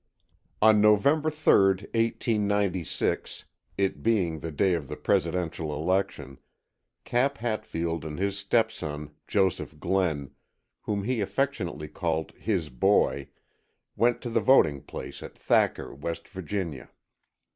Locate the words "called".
11.87-12.31